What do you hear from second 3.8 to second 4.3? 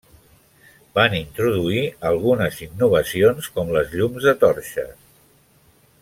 llums